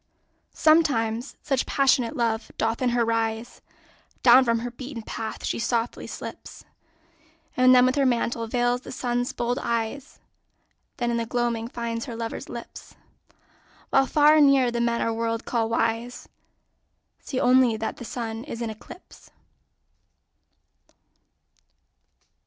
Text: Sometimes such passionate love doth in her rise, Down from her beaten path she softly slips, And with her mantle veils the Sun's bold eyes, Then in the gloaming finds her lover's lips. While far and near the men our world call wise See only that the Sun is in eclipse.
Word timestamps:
Sometimes 0.55 1.37
such 1.43 1.67
passionate 1.67 2.17
love 2.17 2.51
doth 2.57 2.81
in 2.81 2.89
her 2.89 3.05
rise, 3.05 3.61
Down 4.23 4.43
from 4.43 4.57
her 4.57 4.71
beaten 4.71 5.03
path 5.03 5.45
she 5.45 5.59
softly 5.59 6.07
slips, 6.07 6.65
And 7.55 7.71
with 7.85 7.93
her 7.93 8.05
mantle 8.07 8.47
veils 8.47 8.81
the 8.81 8.91
Sun's 8.91 9.31
bold 9.31 9.59
eyes, 9.61 10.19
Then 10.97 11.11
in 11.11 11.17
the 11.17 11.27
gloaming 11.27 11.67
finds 11.67 12.05
her 12.05 12.15
lover's 12.15 12.49
lips. 12.49 12.95
While 13.91 14.07
far 14.07 14.37
and 14.37 14.47
near 14.47 14.71
the 14.71 14.81
men 14.81 15.01
our 15.01 15.13
world 15.13 15.45
call 15.45 15.69
wise 15.69 16.27
See 17.19 17.39
only 17.39 17.77
that 17.77 17.97
the 17.97 18.03
Sun 18.03 18.43
is 18.45 18.59
in 18.63 18.71
eclipse. 18.71 19.29